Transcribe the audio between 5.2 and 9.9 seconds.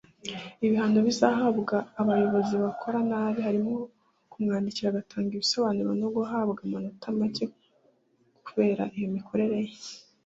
ibisobanuro no guhabwa amanota make kubera iyo mikorere ye